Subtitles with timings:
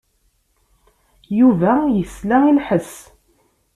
[1.39, 2.93] Yuba yesla i lḥess.